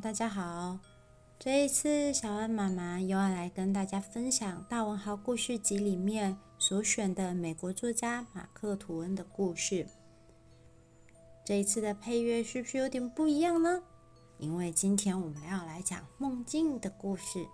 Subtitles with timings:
[0.00, 0.78] 大家好。
[1.38, 9.86] 这一次，小恩妈妈又要来跟大家分享《大文豪故事集》里面所选的美国作家马克·吐温的故事。
[11.46, 13.82] 这一次的配乐是不是有点不一样呢？
[14.38, 17.46] 因为今天我们要来讲梦境的故事。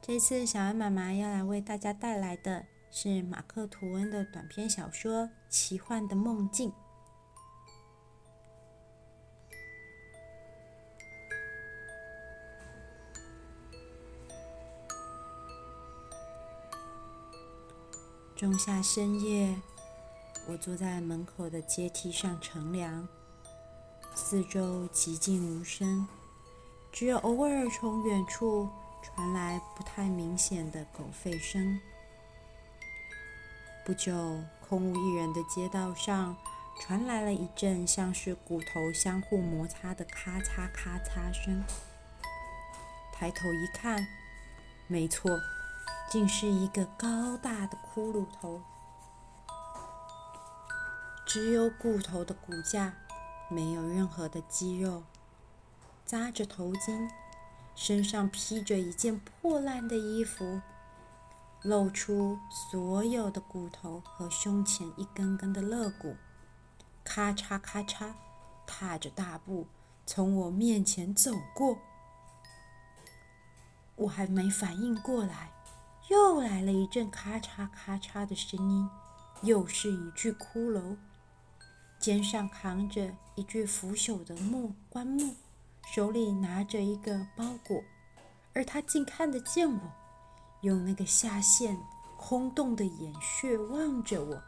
[0.00, 6.70] 这次，小恩妈妈要来为大家带来的是马克·吐温的短篇小说《奇幻的梦境》。
[18.36, 19.54] 仲夏深夜，
[20.48, 23.06] 我坐在门口的阶梯上乘凉，
[24.16, 26.08] 四周寂静无声，
[26.90, 28.68] 只有偶尔从远处
[29.04, 31.78] 传来不太明显的狗吠声。
[33.86, 34.12] 不久，
[34.68, 36.36] 空无一人的街道上
[36.80, 41.62] 传来了一阵像是骨头相互摩擦的咔嚓咔嚓声。
[43.12, 44.04] 抬头一看，
[44.88, 45.30] 没错。
[46.14, 48.62] 竟是一个高大的骷髅头，
[51.26, 52.94] 只有骨头的骨架，
[53.50, 55.02] 没有任何的肌肉，
[56.06, 57.10] 扎着头巾，
[57.74, 60.60] 身上披着一件破烂的衣服，
[61.62, 62.38] 露出
[62.70, 66.14] 所有的骨头和胸前一根根的肋骨，
[67.02, 68.12] 咔嚓咔嚓，
[68.64, 69.66] 踏着大步
[70.06, 71.76] 从我面前走过，
[73.96, 75.50] 我还没反应过来。
[76.08, 78.88] 又来了一阵咔嚓咔嚓的声音，
[79.42, 80.96] 又是一具骷髅，
[81.98, 85.34] 肩上扛着一具腐朽的木棺木，
[85.94, 87.82] 手里拿着一个包裹，
[88.52, 89.80] 而他竟看得见我，
[90.60, 91.78] 用那个下陷
[92.18, 94.42] 空洞的眼穴望着我，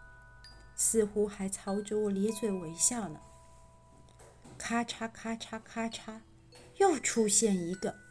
[0.74, 3.18] 似乎还朝着我咧嘴微笑呢。
[4.58, 6.20] 咔嚓咔嚓咔嚓，
[6.76, 8.05] 又出现一个。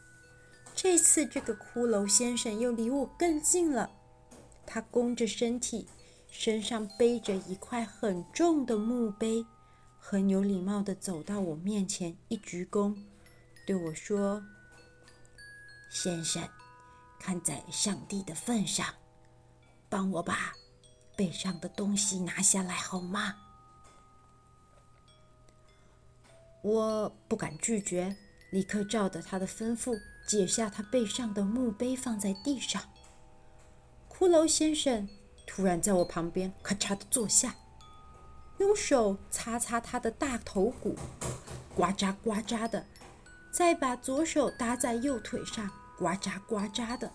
[0.75, 3.89] 这次，这个骷髅先生又离我更近了。
[4.65, 5.87] 他弓着身体，
[6.29, 9.45] 身上背着一块很重的墓碑，
[9.97, 12.93] 很有礼貌地走到我面前，一鞠躬，
[13.65, 14.43] 对我说
[15.89, 16.43] ：“先生，
[17.19, 18.85] 看在上帝的份上，
[19.87, 20.53] 帮我把
[21.15, 23.35] 背上的东西拿下来好吗？”
[26.61, 28.17] 我不敢拒绝，
[28.49, 29.97] 立刻照着他的吩咐。
[30.25, 32.81] 解下他背上的墓碑，放在地上。
[34.09, 35.07] 骷髅先生
[35.45, 37.55] 突然在我旁边咔嚓的坐下，
[38.59, 40.95] 用手擦擦他的大头骨，
[41.75, 42.85] 呱喳呱喳的，
[43.51, 47.11] 再把左手搭在右腿上，呱喳呱喳的，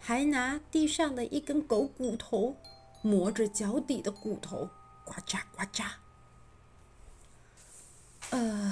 [0.00, 2.56] 还拿地上的一根狗骨头
[3.02, 4.68] 磨着脚底的骨头，
[5.04, 5.84] 呱喳呱喳。
[8.30, 8.65] 呃。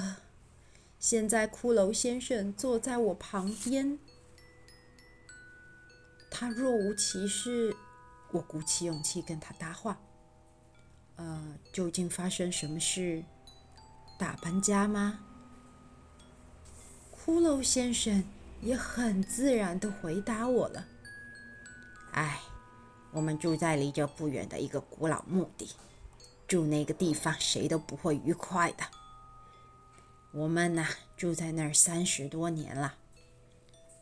[1.07, 3.99] 现在，骷髅先生坐在我旁边，
[6.31, 7.75] 他若无其事。
[8.31, 9.99] 我鼓起勇气跟他搭话
[11.17, 13.23] ：“呃，究竟发生什么事？
[14.17, 15.19] 大搬家吗？”
[17.15, 18.23] 骷髅先生
[18.61, 20.87] 也很自然的回答我了
[22.13, 22.41] ：“哎，
[23.11, 25.69] 我们住在离这不远的一个古老墓地，
[26.47, 28.83] 住那个地方谁都不会愉快的。”
[30.37, 30.85] 我们呐，
[31.15, 32.95] 住在那儿三十多年了。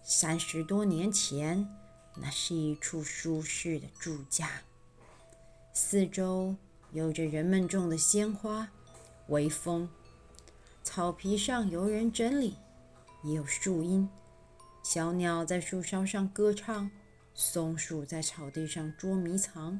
[0.01, 1.69] 三十多年前，
[2.15, 4.49] 那是一处舒适的住家，
[5.73, 6.55] 四周
[6.91, 8.71] 有着人们种的鲜花，
[9.27, 9.87] 微风，
[10.83, 12.57] 草皮上有人整理，
[13.23, 14.09] 也有树荫，
[14.81, 16.89] 小鸟在树梢上歌唱，
[17.35, 19.79] 松鼠在草地上捉迷藏，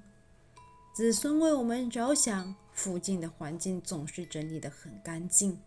[0.94, 5.59] 子孙为我们着想，附近的环境总是整理得很干净。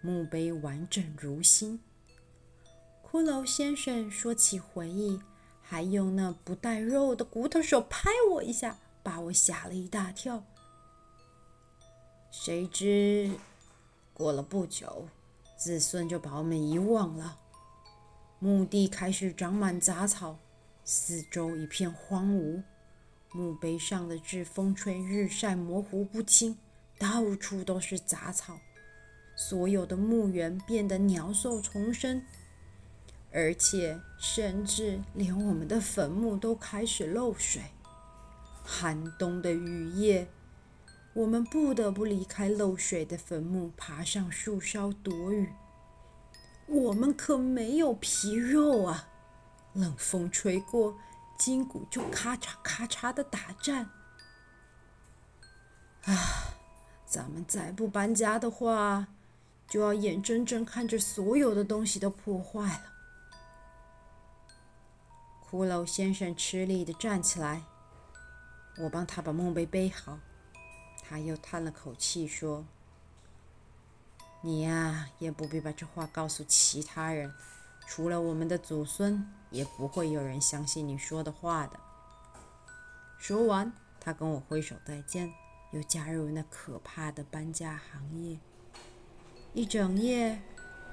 [0.00, 1.80] 墓碑完整如新。
[3.02, 5.20] 骷髅先生说起回忆，
[5.62, 10.44] 还用那不带肉的骨头手拍我一下，把我吓了一大跳。
[12.30, 13.30] 谁知
[14.12, 15.08] 过了不久，
[15.56, 17.38] 子孙就把我们遗忘了。
[18.38, 20.38] 墓地开始长满杂草，
[20.84, 22.62] 四周一片荒芜，
[23.32, 26.56] 墓碑上的字风吹日晒模糊不清，
[26.98, 28.60] 到处都是杂草，
[29.40, 32.20] 所有的墓园变得鸟兽丛生，
[33.32, 37.62] 而且甚至连我们的坟墓都开始漏水。
[38.64, 40.28] 寒冬的雨夜，
[41.12, 45.52] 我们不得不离开漏水的坟墓，爬上树梢躲雨。
[46.66, 49.08] 我们可没有皮肉啊！
[49.72, 50.98] 冷风吹过，
[51.38, 53.88] 筋骨就咔嚓咔嚓的打颤。
[56.02, 56.56] 啊，
[57.06, 59.06] 咱们再不搬家的话，
[59.68, 62.92] 就要眼睁睁看着所有的东西都破坏了。
[65.48, 67.62] 骷髅先生吃力地站起来，
[68.78, 70.18] 我帮他把墓碑背好。
[71.02, 72.66] 他又叹了口气说
[74.42, 77.32] ：“你呀，也不必把这话告诉其他人。”
[77.88, 81.80] 除了我们的祖孙，也不会有人相信你说的话的。
[83.18, 85.32] 说完，他跟我挥手再见，
[85.72, 88.38] 又加入那可怕的搬家行列。
[89.54, 90.40] 一整夜，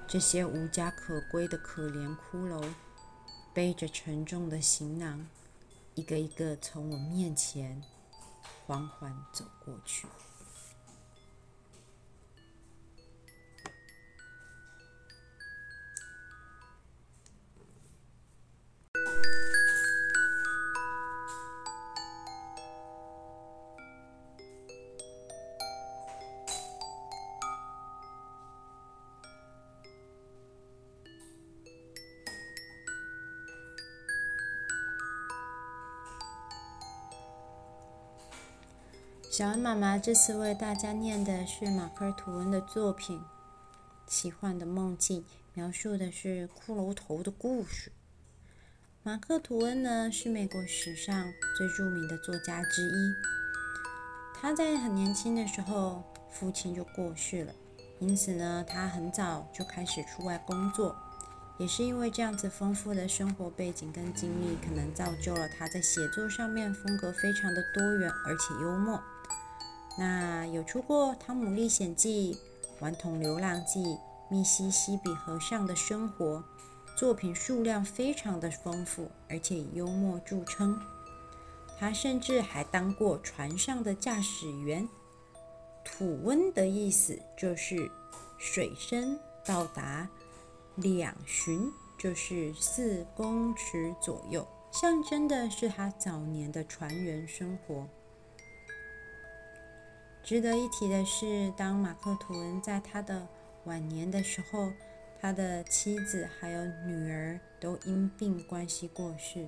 [0.08, 2.64] 这些无家可归的可怜骷髅，
[3.54, 5.28] 背着沉重的行囊，
[5.94, 7.84] 一个一个从我面前
[8.66, 10.08] 缓缓走过去。
[39.38, 43.20] 小恩妈妈这次为大家念的是马克·吐温的作品
[44.08, 45.24] 《奇幻的梦境》，
[45.54, 47.92] 描述的是骷髅头的故事。
[49.04, 53.14] 马克·吐温呢是美国史上最著名的作家之一。
[54.34, 57.54] 他在很年轻的时候，父亲就过世了，
[58.00, 60.96] 因此呢，他很早就开始出外工作。
[61.58, 68.98] 也是因为这样子丰富的生活背景跟经历，可能造就了他在写作上面风格非常的多元而且幽默。
[69.98, 72.34] 那有出过《汤姆历险记》
[72.80, 73.80] 《顽童流浪记》
[74.30, 76.44] 《密西西比河上的生活》，
[76.98, 80.78] 作品数量非常的丰富，而且以幽默著称。
[81.80, 84.88] 他甚至还当过船上的驾驶员。
[85.86, 87.90] 吐温的意思就是
[88.38, 90.10] 水深到达
[90.76, 97.88] 两寻，就是四公尺左右，象征的是他早年的船员生活。
[100.26, 103.28] 值得一提的是，当马克·吐温在他的
[103.66, 104.72] 晚年的时候，
[105.22, 109.48] 他的妻子还有女儿都因病关系过世。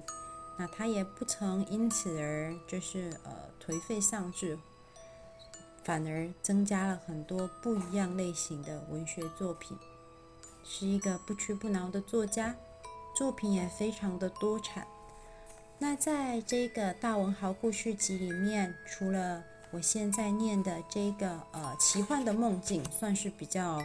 [0.55, 4.55] 那他也不曾因此而就是呃颓废丧志，
[5.83, 9.75] 反而增加了很多不一样类型的文学作品，
[10.63, 12.55] 是一个不屈不挠的作家，
[13.15, 14.85] 作品也非常的多产。
[15.79, 23.81] 那在这个大文豪故事集里面，除了我现在念的这个呃奇幻的梦境，算是比较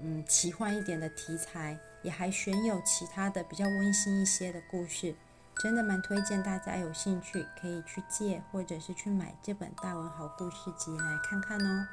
[0.00, 5.14] 嗯奇幻一点的题材，也还选有其他的比较温馨一些的故事，
[5.60, 11.88] 真的蛮推荐大家有兴趣可以去借或者是去买这本大文豪故事集来看看哦。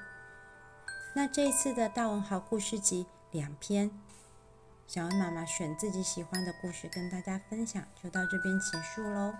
[1.15, 3.89] 那这一次的大文豪故事集两篇，
[4.86, 9.34] 小恩妈妈选自己喜欢的故事跟大家分享，就到这边结束喽。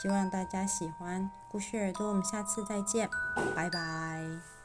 [0.00, 3.10] 希望大家喜欢故事耳朵，我们下次再见，
[3.56, 4.57] 拜拜。